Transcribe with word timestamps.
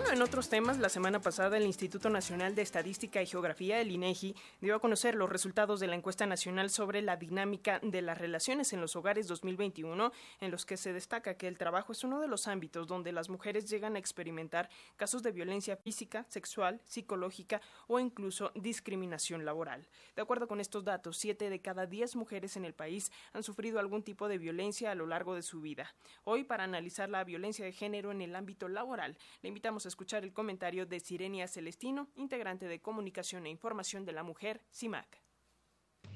Bueno, 0.00 0.14
en 0.14 0.22
otros 0.22 0.48
temas, 0.48 0.78
la 0.78 0.88
semana 0.88 1.20
pasada 1.20 1.58
el 1.58 1.66
Instituto 1.66 2.08
Nacional 2.08 2.54
de 2.54 2.62
Estadística 2.62 3.20
y 3.20 3.26
Geografía, 3.26 3.82
el 3.82 3.90
INEGI, 3.90 4.34
dio 4.62 4.74
a 4.74 4.78
conocer 4.78 5.14
los 5.14 5.28
resultados 5.28 5.78
de 5.78 5.88
la 5.88 5.94
encuesta 5.94 6.24
nacional 6.24 6.70
sobre 6.70 7.02
la 7.02 7.16
dinámica 7.16 7.80
de 7.82 8.00
las 8.00 8.16
relaciones 8.16 8.72
en 8.72 8.80
los 8.80 8.96
hogares 8.96 9.28
2021, 9.28 10.10
en 10.40 10.50
los 10.50 10.64
que 10.64 10.78
se 10.78 10.94
destaca 10.94 11.34
que 11.34 11.48
el 11.48 11.58
trabajo 11.58 11.92
es 11.92 12.02
uno 12.02 12.18
de 12.20 12.28
los 12.28 12.48
ámbitos 12.48 12.86
donde 12.86 13.12
las 13.12 13.28
mujeres 13.28 13.68
llegan 13.68 13.94
a 13.94 13.98
experimentar 13.98 14.70
casos 14.96 15.22
de 15.22 15.32
violencia 15.32 15.76
física, 15.76 16.24
sexual, 16.28 16.80
psicológica 16.86 17.60
o 17.86 18.00
incluso 18.00 18.52
discriminación 18.54 19.44
laboral. 19.44 19.86
De 20.16 20.22
acuerdo 20.22 20.48
con 20.48 20.60
estos 20.60 20.82
datos, 20.82 21.18
siete 21.18 21.50
de 21.50 21.60
cada 21.60 21.84
diez 21.84 22.16
mujeres 22.16 22.56
en 22.56 22.64
el 22.64 22.72
país 22.72 23.12
han 23.34 23.42
sufrido 23.42 23.78
algún 23.78 24.02
tipo 24.02 24.28
de 24.28 24.38
violencia 24.38 24.92
a 24.92 24.94
lo 24.94 25.06
largo 25.06 25.34
de 25.34 25.42
su 25.42 25.60
vida. 25.60 25.94
Hoy, 26.24 26.44
para 26.44 26.64
analizar 26.64 27.10
la 27.10 27.22
violencia 27.22 27.66
de 27.66 27.72
género 27.72 28.12
en 28.12 28.22
el 28.22 28.34
ámbito 28.34 28.66
laboral, 28.66 29.18
le 29.42 29.48
invitamos 29.48 29.84
a 29.84 29.89
escuchar 29.90 30.24
el 30.24 30.32
comentario 30.32 30.86
de 30.86 31.00
Sirenia 31.00 31.46
Celestino, 31.46 32.08
integrante 32.14 32.66
de 32.66 32.80
Comunicación 32.80 33.46
e 33.46 33.50
Información 33.50 34.06
de 34.06 34.12
la 34.12 34.22
Mujer, 34.22 34.62
CIMAC. 34.72 35.20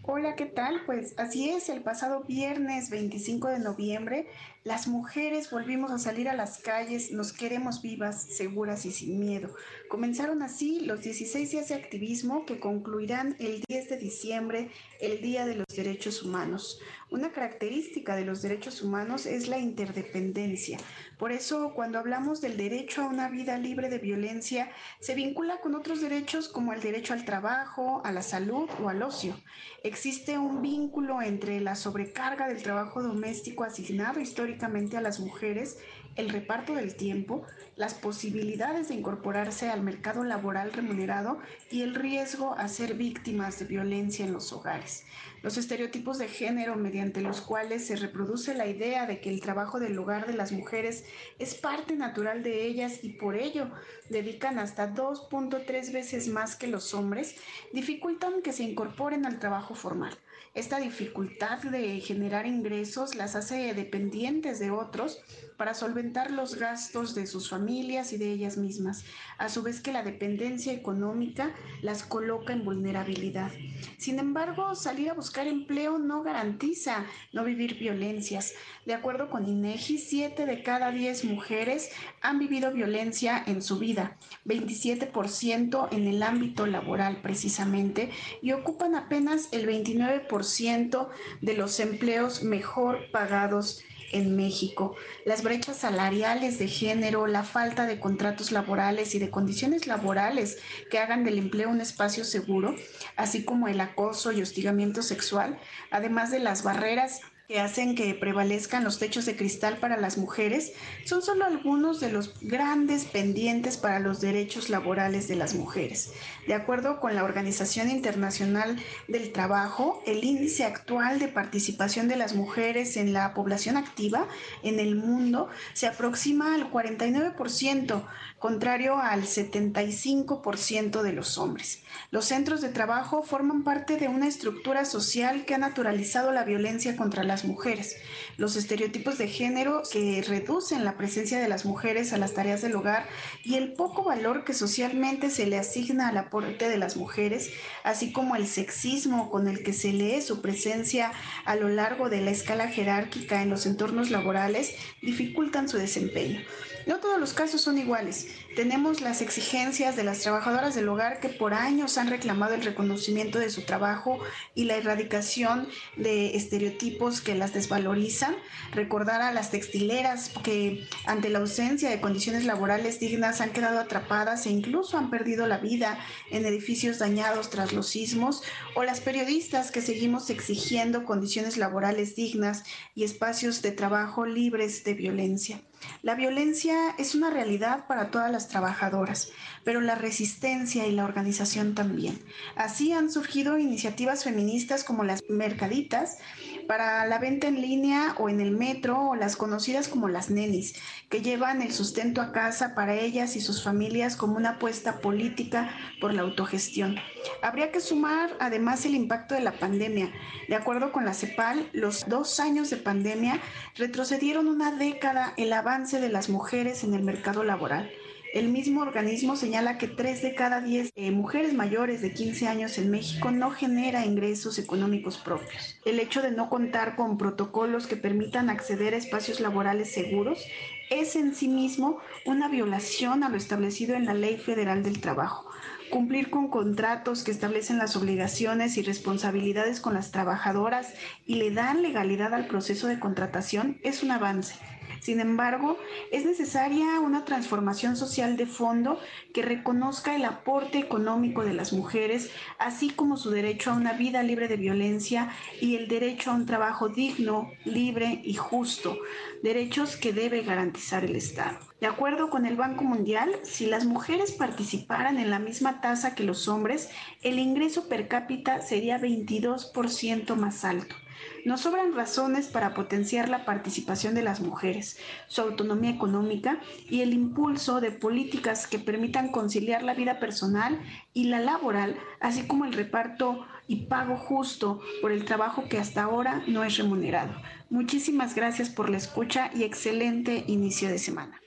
Hola, 0.07 0.37
¿qué 0.37 0.47
tal? 0.47 0.83
Pues 0.87 1.15
así 1.19 1.51
es, 1.51 1.69
el 1.69 1.83
pasado 1.83 2.25
viernes 2.25 2.91
25 2.91 3.49
de 3.49 3.59
noviembre, 3.59 4.29
las 4.65 4.89
mujeres 4.89 5.51
volvimos 5.51 5.91
a 5.91 5.99
salir 5.99 6.27
a 6.27 6.35
las 6.35 6.59
calles, 6.59 7.13
nos 7.13 7.35
queremos 7.35 7.83
vivas, 7.83 8.23
seguras 8.23 8.87
y 8.87 8.93
sin 8.93 9.21
miedo. 9.21 9.55
Comenzaron 9.91 10.43
así 10.43 10.81
los 10.81 11.03
16 11.03 11.51
días 11.51 11.69
de 11.69 11.75
activismo 11.75 12.47
que 12.47 12.59
concluirán 12.59 13.37
el 13.41 13.63
10 13.69 13.91
de 13.91 13.99
diciembre, 13.99 14.71
el 15.01 15.21
Día 15.21 15.45
de 15.45 15.57
los 15.57 15.67
Derechos 15.69 16.23
Humanos. 16.23 16.81
Una 17.11 17.31
característica 17.31 18.17
de 18.17 18.25
los 18.25 18.41
derechos 18.41 18.81
humanos 18.83 19.27
es 19.27 19.47
la 19.49 19.59
interdependencia. 19.59 20.79
Por 21.19 21.31
eso, 21.31 21.73
cuando 21.75 21.99
hablamos 21.99 22.41
del 22.41 22.57
derecho 22.57 23.03
a 23.03 23.09
una 23.09 23.29
vida 23.29 23.59
libre 23.59 23.91
de 23.91 23.99
violencia, 23.99 24.71
se 24.99 25.15
vincula 25.15 25.61
con 25.61 25.75
otros 25.75 26.01
derechos 26.01 26.49
como 26.49 26.73
el 26.73 26.81
derecho 26.81 27.13
al 27.13 27.27
trabajo, 27.27 28.01
a 28.05 28.11
la 28.11 28.23
salud 28.23 28.69
o 28.83 28.89
al 28.89 29.03
ocio. 29.03 29.37
Existe 29.85 30.39
un 30.39 30.63
vínculo 30.63 31.23
entre 31.23 31.61
la 31.61 31.77
sobrecarga 31.77 32.49
del 32.49 32.63
trabajo 32.63 33.03
doméstico 33.03 33.63
asignado 33.63 34.19
históricamente 34.19 34.54
a 34.63 35.01
las 35.01 35.21
mujeres 35.21 35.79
el 36.17 36.29
reparto 36.29 36.75
del 36.75 36.95
tiempo, 36.95 37.45
las 37.77 37.95
posibilidades 37.95 38.89
de 38.89 38.95
incorporarse 38.95 39.69
al 39.69 39.83
mercado 39.83 40.23
laboral 40.23 40.73
remunerado 40.73 41.39
y 41.71 41.83
el 41.83 41.95
riesgo 41.95 42.55
a 42.57 42.69
ser 42.69 42.95
víctimas 42.95 43.59
de 43.59 43.65
violencia 43.65 44.25
en 44.25 44.33
los 44.33 44.53
hogares. 44.53 45.05
Los 45.43 45.59
estereotipos 45.59 46.19
de 46.19 46.29
género 46.29 46.77
mediante 46.77 47.21
los 47.21 47.41
cuales 47.41 47.87
se 47.87 47.97
reproduce 47.97 48.55
la 48.55 48.67
idea 48.67 49.07
de 49.07 49.21
que 49.21 49.29
el 49.29 49.41
trabajo 49.41 49.81
del 49.81 49.99
hogar 49.99 50.27
de 50.27 50.35
las 50.35 50.53
mujeres 50.53 51.05
es 51.39 51.55
parte 51.55 51.97
natural 51.97 52.43
de 52.43 52.65
ellas 52.65 53.01
y 53.03 53.11
por 53.11 53.37
ello 53.37 53.71
dedican 54.09 54.59
hasta 54.59 54.95
2.3 54.95 55.93
veces 55.93 56.29
más 56.29 56.55
que 56.55 56.69
los 56.69 56.95
hombres, 56.95 57.37
dificultan 57.73 58.41
que 58.41 58.53
se 58.53 58.63
incorporen 58.63 59.27
al 59.27 59.41
trabajo 59.41 59.75
formal. 59.75 60.17
Esta 60.55 60.79
dificultad 60.79 61.59
de 61.63 62.01
generar 62.01 62.47
ingresos 62.47 63.15
las 63.15 63.35
hace 63.35 63.75
dependientes 63.75 64.59
de 64.59 64.71
otros 64.71 65.21
para 65.57 65.75
solventar 65.75 66.31
los 66.31 66.57
gastos 66.57 67.15
de 67.15 67.27
sus 67.27 67.49
familias 67.49 68.13
y 68.13 68.19
de 68.19 68.33
ellas 68.33 68.57
mismas, 68.57 69.05
a 69.39 69.49
su 69.49 69.63
vez 69.63 69.81
que 69.81 69.93
la 69.93 70.03
dependencia 70.03 70.73
económica 70.73 71.55
las 71.83 72.03
coloca 72.03 72.53
en 72.53 72.65
vulnerabilidad. 72.65 73.53
Sin 73.99 74.19
embargo, 74.19 74.75
salir 74.75 75.11
a 75.11 75.15
buscar 75.15 75.47
empleo 75.47 75.99
no 75.99 76.23
garantiza 76.23 77.05
no 77.33 77.45
vivir 77.45 77.79
violencias. 77.79 78.55
De 78.85 78.95
acuerdo 78.95 79.31
con 79.31 79.49
INEGI, 79.49 79.99
7 79.99 80.47
de 80.47 80.63
cada 80.63 80.91
10 80.91 81.25
mujeres 81.25 81.91
han 82.21 82.39
vivido 82.39 82.73
violencia 82.73 83.43
en 83.47 83.63
su 83.63 83.79
vida, 83.79 84.17
27% 84.45 85.89
en 85.93 86.07
el 86.07 86.23
ámbito 86.23 86.67
laboral 86.67 87.21
precisamente, 87.23 88.11
y 88.43 88.53
ocupan 88.53 88.95
apenas 88.95 89.49
el 89.53 89.67
29% 89.67 91.09
de 91.41 91.55
los 91.55 91.81
empleos 91.81 92.43
mejor 92.43 93.11
pagados 93.11 93.83
en 94.15 94.37
México. 94.37 94.97
Las 95.25 95.43
brechas 95.43 95.77
salariales 95.77 96.59
de 96.59 96.69
género, 96.69 97.27
la 97.27 97.43
falta 97.43 97.87
de 97.87 98.01
contratos 98.01 98.53
laborales 98.53 99.15
y 99.15 99.19
de 99.19 99.31
condiciones 99.31 99.87
laborales 99.87 100.59
que 100.91 100.99
hagan 100.99 101.25
del 101.25 101.39
empleo 101.39 101.69
un 101.69 101.81
espacio 101.81 102.25
seguro, 102.25 102.75
así 103.17 103.45
como 103.45 103.69
el 103.69 103.81
acoso 103.81 104.33
y 104.33 104.41
hostigamiento 104.41 105.03
sexual, 105.03 105.59
además 105.91 106.31
de 106.31 106.39
las 106.39 106.63
barreras 106.63 107.21
que 107.47 107.61
hacen 107.61 107.95
que 107.95 108.15
prevalezcan 108.15 108.85
los 108.85 108.99
techos 108.99 109.27
de 109.27 109.37
cristal 109.37 109.77
para 109.77 109.99
las 109.99 110.17
mujeres 110.17 110.73
son 111.05 111.21
solo 111.21 111.45
algunos 111.45 112.01
de 112.01 112.11
los 112.11 112.33
grandes 112.41 113.05
pendientes 113.05 113.77
para 113.77 114.01
los 114.01 114.23
derechos 114.23 114.71
laborales 114.71 115.29
de 115.29 115.37
las 115.37 115.55
mujeres. 115.55 116.13
De 116.47 116.55
acuerdo 116.55 117.01
con 117.01 117.15
la 117.15 117.23
Organización 117.23 117.91
Internacional 117.91 118.79
del 119.09 119.31
Trabajo, 119.31 120.03
el 120.07 120.25
índice 120.25 120.65
actual 120.65 121.19
de 121.19 121.29
participación 121.29 122.09
de 122.09 122.17
las 122.17 122.35
mujeres 122.35 122.97
en 122.97 123.13
la 123.13 123.35
población 123.35 123.77
activa 123.77 124.27
en 124.63 124.81
el 124.81 124.97
mundo 124.97 125.51
se 125.75 125.87
aproxima 125.87 126.55
al 126.55 126.71
49%, 126.71 128.07
contrario 128.39 128.97
al 128.97 129.25
75% 129.25 131.03
de 131.03 131.13
los 131.13 131.37
hombres. 131.37 131.83
Los 132.11 132.25
centros 132.25 132.63
de 132.63 132.71
trabajo 132.71 133.23
forman 133.23 133.65
parte 133.65 133.99
de 133.99 134.09
una 134.09 134.29
estructura 134.29 134.87
social 134.87 135.45
que 135.45 135.55
ha 135.55 135.59
naturalizado 135.59 136.33
la 136.33 136.45
violencia 136.45 136.97
contra 136.97 137.23
las 137.35 137.45
mujeres. 137.45 137.97
Los 138.37 138.55
estereotipos 138.55 139.19
de 139.19 139.27
género 139.27 139.83
que 139.91 140.23
reducen 140.23 140.85
la 140.85 140.97
presencia 140.97 141.41
de 141.41 141.49
las 141.49 141.65
mujeres 141.65 142.13
a 142.13 142.17
las 142.17 142.33
tareas 142.33 142.63
del 142.63 142.77
hogar 142.77 143.09
y 143.43 143.57
el 143.57 143.73
poco 143.73 144.05
valor 144.05 144.45
que 144.45 144.55
socialmente 144.55 145.31
se 145.31 145.47
le 145.47 145.59
asigna 145.59 146.11
al 146.11 146.17
aporte 146.17 146.69
de 146.69 146.79
las 146.79 146.97
mujeres, 146.97 147.51
así 147.83 148.13
como 148.13 148.37
el 148.37 148.47
sexismo 148.47 149.33
con 149.33 149.49
el 149.49 149.65
que 149.65 149.73
se 149.73 149.93
lee 149.93 150.23
su 150.23 150.43
presencia 150.43 151.11
a 151.45 151.57
lo 151.57 151.69
largo 151.69 152.09
de 152.09 152.21
la 152.21 152.31
escala 152.31 152.69
jerárquica 152.69 153.43
en 153.43 153.51
los 153.51 153.67
entornos 153.67 154.13
laborales, 154.13 154.77
dificultan 155.03 155.69
su 155.69 155.77
desempeño. 155.77 156.41
No 156.87 156.99
todos 156.99 157.19
los 157.19 157.33
casos 157.33 157.63
son 157.63 157.79
iguales. 157.79 158.29
Tenemos 158.57 159.01
las 159.01 159.23
exigencias 159.23 159.97
de 159.97 160.05
las 160.05 160.21
trabajadoras 160.21 160.75
del 160.75 160.89
hogar 160.89 161.19
que 161.19 161.31
por 161.31 161.55
años 161.55 161.97
han 161.97 162.11
reclamado 162.11 162.55
el 162.55 162.63
reconocimiento 162.63 163.39
de 163.39 163.49
su 163.49 163.63
trabajo 163.63 164.19
y 164.55 164.65
la 164.65 164.77
erradicación 164.77 165.67
de 165.97 166.37
estereotipos 166.37 167.23
que 167.25 167.35
las 167.35 167.53
desvalorizan. 167.53 168.37
Recordar 168.73 169.23
a 169.23 169.33
las 169.33 169.51
textileras 169.51 170.31
que 170.45 170.87
ante 171.07 171.31
la 171.31 171.41
ausencia 171.41 171.91
de 171.91 172.01
condiciones 172.01 172.45
laborales 172.45 173.01
dignas 173.01 173.41
han 173.41 173.51
quedado 173.51 173.81
atrapadas 173.81 174.47
e 174.47 174.51
incluso 174.51 174.99
han 174.99 175.11
perdido 175.11 175.47
la 175.47 175.59
vida 175.59 175.99
en 176.31 176.47
edificios 176.47 176.99
dañados 176.99 177.51
tras 177.51 177.73
los 177.73 177.89
sismos. 177.89 178.43
O 178.77 178.85
las 178.85 179.01
periodistas 179.01 179.71
que 179.71 179.81
seguimos 179.81 180.31
exigiendo 180.31 181.05
condiciones 181.05 181.57
laborales 181.57 182.15
dignas 182.15 182.65
y 182.95 183.05
espacios 183.05 183.63
de 183.63 183.73
trabajo 183.73 184.27
libres 184.27 184.85
de 184.85 184.95
violencia. 184.95 185.61
La 186.03 186.15
violencia 186.15 186.95
es 186.99 187.15
una 187.15 187.31
realidad 187.31 187.87
para 187.87 188.11
todas 188.11 188.31
las 188.31 188.49
trabajadoras, 188.49 189.31
pero 189.65 189.81
la 189.81 189.95
resistencia 189.95 190.87
y 190.87 190.93
la 190.93 191.05
organización 191.05 191.75
también. 191.75 192.19
Así 192.57 192.93
han 192.93 193.11
surgido 193.11 193.59
iniciativas 193.59 194.25
feministas 194.25 194.85
como 194.85 195.05
las 195.05 195.23
mercaditas 195.29 196.19
para 196.67 197.07
la 197.07 197.19
venta 197.19 197.47
en 197.47 197.61
línea 197.61 198.15
o 198.19 198.29
en 198.29 198.41
el 198.41 198.51
metro 198.51 199.11
o 199.11 199.15
las 199.15 199.37
conocidas 199.37 199.89
como 199.89 200.09
las 200.09 200.31
nenis, 200.31 200.75
que 201.09 201.23
llevan 201.23 201.63
el 201.63 201.73
sustento 201.73 202.21
a 202.21 202.33
casa 202.33 202.75
para 202.75 202.95
ellas 202.95 203.37
y 203.37 203.41
sus 203.41 203.63
familias 203.63 204.17
como 204.17 204.37
una 204.37 204.51
apuesta 204.51 205.01
política 205.01 205.71
por 206.01 206.13
la 206.13 206.23
autogestión. 206.23 206.97
Habría 207.43 207.71
que 207.71 207.81
sumar 207.81 208.31
además 208.41 208.85
el 208.85 208.95
impacto 208.95 209.35
de 209.35 209.41
la 209.41 209.59
pandemia. 209.59 210.13
De 210.49 210.57
acuerdo 210.57 210.93
con 210.93 211.05
la 211.05 211.15
CEPAL, 211.15 211.69
los 211.73 212.09
dos 212.09 212.41
años 212.41 212.71
de 212.71 212.77
pandemia 212.77 213.41
retrocedieron 213.77 214.49
una 214.49 214.73
década 214.73 215.35
el 215.37 215.53
avance 215.53 216.01
de 216.01 216.09
las 216.09 216.29
mujeres 216.29 216.85
en 216.85 216.95
el 216.95 217.03
mercado 217.03 217.45
laboral. 217.45 217.91
El 218.35 218.49
mismo 218.49 218.83
organismo 218.83 219.37
señala 219.37 219.79
que 219.79 219.87
3 219.87 220.21
de 220.23 220.35
cada 220.35 220.61
10 220.61 220.91
eh, 220.97 221.13
mujeres 221.13 221.55
mayores 221.55 222.03
de 222.03 222.13
15 222.13 222.49
años 222.49 222.79
en 222.79 222.91
México 222.91 223.31
no 223.31 223.53
genera 223.53 224.05
ingresos 224.05 224.59
económicos 224.59 225.19
propios. 225.19 225.77
El 225.85 226.01
hecho 226.01 226.21
de 226.21 226.33
no 226.33 226.51
contar 226.51 226.97
con 226.97 227.17
protocolos 227.17 227.87
que 227.87 227.95
permitan 227.95 228.51
acceder 228.51 228.93
a 228.93 228.97
espacios 228.97 229.39
laborales 229.39 229.93
seguros 229.93 230.45
es 230.91 231.15
en 231.15 231.37
sí 231.37 231.47
mismo 231.47 232.01
una 232.27 232.49
violación 232.49 233.23
a 233.23 233.29
lo 233.29 233.37
establecido 233.37 233.95
en 233.95 234.05
la 234.05 234.15
Ley 234.15 234.37
Federal 234.37 234.83
del 234.83 235.01
Trabajo. 235.01 235.49
Cumplir 235.93 236.29
con 236.29 236.49
contratos 236.49 237.23
que 237.23 237.31
establecen 237.31 237.79
las 237.79 237.95
obligaciones 237.95 238.77
y 238.77 238.83
responsabilidades 238.83 239.79
con 239.79 239.95
las 239.95 240.11
trabajadoras 240.11 240.93
y 241.25 241.37
le 241.37 241.53
dan 241.53 241.83
legalidad 241.83 242.35
al 242.35 242.49
proceso 242.49 242.89
de 242.89 242.99
contratación 242.99 243.79
es 243.85 244.03
un 244.03 244.11
avance. 244.11 244.57
Sin 245.05 245.21
embargo, 245.21 245.77
es 246.13 246.25
necesaria 246.25 246.99
una 246.99 247.27
transformación 247.27 247.95
social 247.95 248.39
de 248.39 248.47
fondo 248.47 248.99
que 249.35 249.43
reconozca 249.43 250.17
el 250.17 250.25
aporte 250.25 250.79
económico 250.79 251.45
de 251.45 251.53
las 251.53 251.75
mujeres, 251.75 252.31
así 252.59 252.89
como 252.89 253.19
su 253.19 253.29
derecho 253.29 253.71
a 253.71 253.75
una 253.75 253.93
vida 253.93 254.23
libre 254.23 254.49
de 254.49 254.57
violencia 254.57 255.31
y 255.61 255.77
el 255.77 255.89
derecho 255.89 256.31
a 256.31 256.35
un 256.35 256.47
trabajo 256.47 256.89
digno, 256.89 257.51
libre 257.67 258.23
y 258.25 258.33
justo, 258.33 258.97
derechos 259.43 259.99
que 259.99 260.15
debe 260.15 260.41
garantizar 260.41 261.05
el 261.05 261.17
Estado. 261.17 261.59
De 261.83 261.87
acuerdo 261.87 262.31
con 262.31 262.47
el 262.47 262.57
Banco 262.57 262.85
Mundial, 262.85 263.31
si 263.43 263.67
las 263.67 263.85
mujeres 263.85 264.33
participaran 264.33 265.19
en 265.19 265.29
la 265.29 265.39
misma 265.39 265.83
tasa 265.83 266.15
que 266.15 266.25
los 266.25 266.49
hombres, 266.49 266.89
el 267.21 267.39
ingreso 267.39 267.91
per 267.91 268.09
cápita 268.09 268.63
sería 268.63 268.99
22% 268.99 270.35
más 270.35 270.65
alto. 270.65 270.97
Nos 271.45 271.61
sobran 271.61 271.95
razones 271.95 272.49
para 272.49 272.73
potenciar 272.73 273.29
la 273.29 273.45
participación 273.45 274.15
de 274.15 274.23
las 274.23 274.41
mujeres, 274.41 274.99
su 275.29 275.43
autonomía 275.43 275.91
económica 275.91 276.59
y 276.89 277.03
el 277.03 277.13
impulso 277.13 277.83
de 277.83 277.91
políticas 277.91 278.67
que 278.67 278.79
permitan 278.79 279.31
conciliar 279.31 279.83
la 279.83 279.93
vida 279.93 280.21
personal 280.21 280.81
y 281.13 281.25
la 281.25 281.41
laboral, 281.41 281.97
así 282.21 282.47
como 282.47 282.65
el 282.65 282.73
reparto 282.73 283.45
y 283.69 283.87
pago 283.87 284.17
justo 284.17 284.81
por 285.03 285.13
el 285.13 285.27
trabajo 285.27 285.69
que 285.69 285.79
hasta 285.79 286.03
ahora 286.03 286.43
no 286.47 286.65
es 286.65 286.79
remunerado. 286.79 287.35
Muchísimas 287.69 288.35
gracias 288.35 288.71
por 288.71 288.89
la 288.89 288.97
escucha 288.97 289.51
y 289.55 289.65
excelente 289.65 290.45
inicio 290.47 290.89
de 290.89 290.99
semana. 290.99 291.44